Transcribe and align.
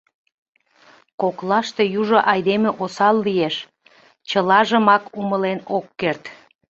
—Коклаште 1.21 1.83
южо 2.01 2.19
айдеме 2.31 2.71
осал 2.83 3.15
лиеш, 3.27 3.55
чылажымак 4.29 5.03
умылен 5.19 5.59
ок 5.77 5.85
керт. 5.99 6.23